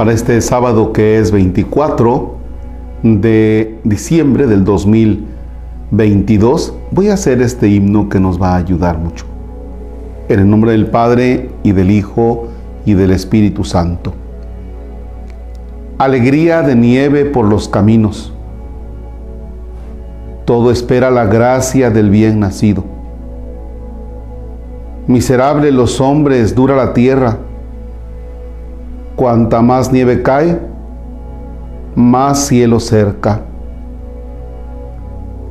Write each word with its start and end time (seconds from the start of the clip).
para 0.00 0.14
este 0.14 0.40
sábado 0.40 0.94
que 0.94 1.18
es 1.18 1.30
24 1.30 2.34
de 3.02 3.78
diciembre 3.84 4.46
del 4.46 4.64
2022, 4.64 6.72
voy 6.90 7.10
a 7.10 7.12
hacer 7.12 7.42
este 7.42 7.68
himno 7.68 8.08
que 8.08 8.18
nos 8.18 8.40
va 8.40 8.54
a 8.54 8.56
ayudar 8.56 8.96
mucho. 8.96 9.26
En 10.30 10.40
el 10.40 10.48
nombre 10.48 10.70
del 10.70 10.86
Padre 10.86 11.50
y 11.62 11.72
del 11.72 11.90
Hijo 11.90 12.48
y 12.86 12.94
del 12.94 13.10
Espíritu 13.10 13.62
Santo. 13.62 14.14
Alegría 15.98 16.62
de 16.62 16.76
nieve 16.76 17.26
por 17.26 17.44
los 17.44 17.68
caminos. 17.68 18.32
Todo 20.46 20.70
espera 20.70 21.10
la 21.10 21.26
gracia 21.26 21.90
del 21.90 22.08
bien 22.08 22.40
nacido. 22.40 22.86
Miserable 25.06 25.70
los 25.70 26.00
hombres, 26.00 26.54
dura 26.54 26.74
la 26.74 26.94
tierra 26.94 27.40
Cuanta 29.20 29.60
más 29.60 29.92
nieve 29.92 30.22
cae, 30.22 30.58
más 31.94 32.46
cielo 32.46 32.80
cerca. 32.80 33.42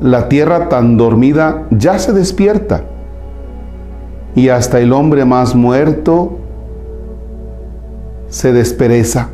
La 0.00 0.28
tierra 0.28 0.68
tan 0.68 0.96
dormida 0.96 1.68
ya 1.70 1.96
se 2.00 2.12
despierta 2.12 2.82
y 4.34 4.48
hasta 4.48 4.80
el 4.80 4.92
hombre 4.92 5.24
más 5.24 5.54
muerto 5.54 6.38
se 8.26 8.52
despereza. 8.52 9.28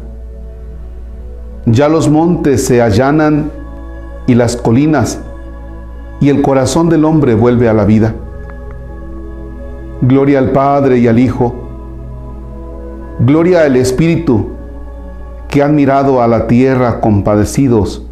Ya 1.64 1.88
los 1.88 2.10
montes 2.10 2.62
se 2.62 2.82
allanan 2.82 3.50
y 4.26 4.34
las 4.34 4.54
colinas 4.54 5.18
y 6.20 6.28
el 6.28 6.42
corazón 6.42 6.90
del 6.90 7.06
hombre 7.06 7.34
vuelve 7.34 7.70
a 7.70 7.72
la 7.72 7.86
vida. 7.86 8.14
Gloria 10.02 10.40
al 10.40 10.50
Padre 10.50 10.98
y 10.98 11.08
al 11.08 11.18
Hijo 11.18 11.65
Gloria 13.18 13.62
al 13.62 13.76
Espíritu 13.76 14.50
que 15.48 15.62
han 15.62 15.74
mirado 15.74 16.20
a 16.20 16.28
la 16.28 16.46
tierra 16.46 17.00
compadecidos. 17.00 18.06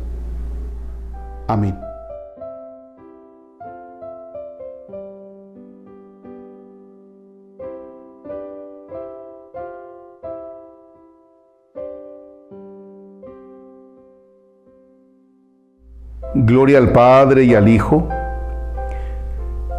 Amén. 1.47 1.79
Gloria 16.35 16.79
al 16.79 16.93
Padre 16.93 17.45
y 17.45 17.55
al 17.55 17.69
Hijo. 17.69 18.09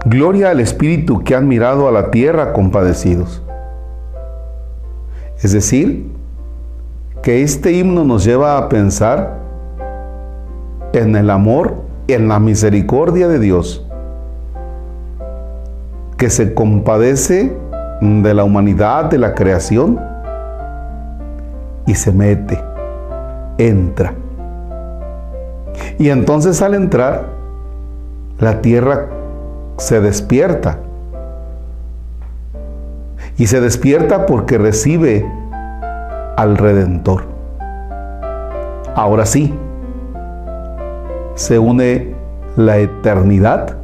Gloria 0.06 0.52
al 0.52 0.60
Espíritu 0.60 1.24
que 1.24 1.36
han 1.36 1.48
mirado 1.48 1.88
a 1.88 1.92
la 1.92 2.12
tierra 2.12 2.54
compadecidos. 2.54 3.42
Es 5.46 5.52
decir, 5.52 6.08
que 7.22 7.44
este 7.44 7.72
himno 7.72 8.04
nos 8.04 8.26
lleva 8.26 8.58
a 8.58 8.68
pensar 8.68 9.36
en 10.92 11.16
el 11.16 11.30
amor, 11.30 11.76
en 12.08 12.28
la 12.28 12.40
misericordia 12.40 13.28
de 13.28 13.38
Dios, 13.38 13.86
que 16.18 16.32
se 16.32 16.56
compadece 16.56 17.56
de 18.02 18.34
la 18.34 18.44
humanidad, 18.44 19.06
de 19.06 19.20
la 19.20 19.36
creación, 19.36 20.00
y 21.86 21.94
se 21.94 22.12
mete, 22.12 22.60
entra. 23.60 24.16
Y 26.00 26.10
entonces 26.10 26.60
al 26.64 26.74
entrar, 26.74 27.28
la 28.40 28.62
tierra 28.62 29.10
se 29.78 30.02
despierta 30.02 30.80
y 33.38 33.48
se 33.48 33.60
despierta 33.60 34.26
porque 34.26 34.58
recibe 34.58 35.30
al 36.38 36.58
Redentor. 36.58 37.26
Ahora 38.96 39.26
sí, 39.26 39.54
se 41.36 41.60
une 41.60 42.16
la 42.56 42.78
eternidad 42.78 43.78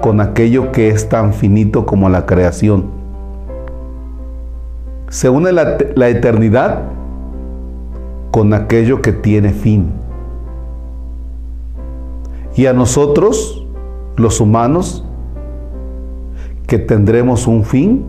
con 0.00 0.20
aquello 0.20 0.72
que 0.72 0.88
es 0.88 1.08
tan 1.08 1.32
finito 1.32 1.86
como 1.86 2.08
la 2.08 2.26
creación. 2.26 2.86
Se 5.08 5.28
une 5.28 5.52
la, 5.52 5.78
la 5.94 6.08
eternidad 6.08 6.82
con 8.32 8.52
aquello 8.54 9.00
que 9.02 9.12
tiene 9.12 9.50
fin. 9.50 9.92
Y 12.56 12.66
a 12.66 12.72
nosotros, 12.72 13.66
los 14.16 14.40
humanos, 14.40 15.05
que 16.66 16.78
tendremos 16.78 17.46
un 17.46 17.64
fin, 17.64 18.04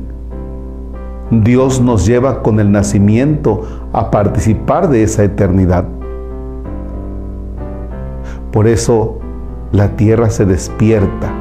Dios 1.29 1.81
nos 1.81 2.05
lleva 2.05 2.41
con 2.41 2.59
el 2.59 2.71
nacimiento 2.71 3.63
a 3.93 4.09
participar 4.11 4.89
de 4.89 5.03
esa 5.03 5.23
eternidad. 5.23 5.85
Por 8.51 8.67
eso 8.67 9.19
la 9.71 9.95
tierra 9.95 10.29
se 10.29 10.45
despierta 10.45 11.31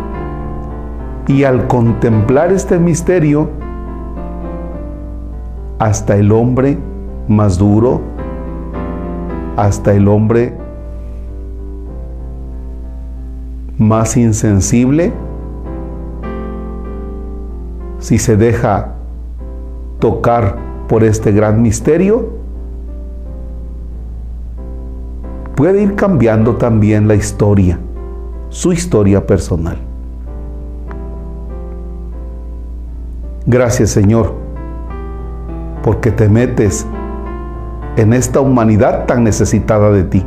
y 1.29 1.45
al 1.45 1.67
contemplar 1.67 2.53
este 2.53 2.79
misterio, 2.79 3.49
hasta 5.79 6.17
el 6.17 6.33
hombre 6.33 6.79
más 7.29 7.59
duro, 7.59 8.01
hasta 9.57 9.93
el 9.93 10.09
hombre 10.09 10.55
más 13.79 14.17
insensible, 14.17 15.13
si 18.07 18.19
se 18.19 18.37
deja 18.37 18.93
tocar 19.99 20.55
por 20.87 21.03
este 21.03 21.33
gran 21.33 21.61
misterio, 21.61 22.29
puede 25.57 25.83
ir 25.83 25.97
cambiando 25.97 26.55
también 26.55 27.09
la 27.09 27.17
historia, 27.17 27.81
su 28.49 28.73
historia 28.73 29.27
personal. 29.27 29.79
Gracias 33.45 33.91
Señor, 33.91 34.35
porque 35.83 36.13
te 36.13 36.29
metes 36.29 36.87
en 37.97 38.13
esta 38.13 38.39
humanidad 38.39 39.07
tan 39.07 39.25
necesitada 39.25 39.91
de 39.91 40.05
ti. 40.05 40.25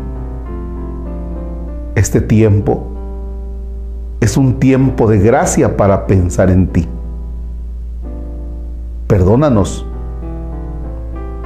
Este 1.95 2.19
tiempo 2.19 2.88
es 4.19 4.35
un 4.35 4.59
tiempo 4.59 5.09
de 5.09 5.19
gracia 5.19 5.78
para 5.78 6.07
pensar 6.07 6.50
en 6.50 6.68
ti 6.68 6.85
Perdónanos, 9.09 9.88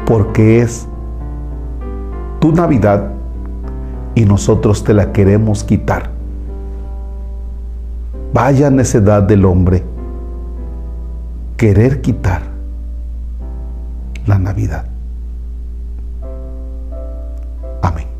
porque 0.06 0.59
es 0.59 0.85
tu 2.41 2.51
Navidad 2.51 3.13
y 4.16 4.25
nosotros 4.25 4.84
te 4.84 4.94
la 4.94 5.13
queremos 5.13 5.63
quitar. 5.63 6.09
Vaya 8.34 8.69
necedad 8.69 9.23
del 9.23 9.46
hombre 9.46 9.81
querer 11.56 12.02
quitar 12.02 12.41
la 14.25 14.38
Navidad. 14.40 14.84
Amén. 17.81 18.12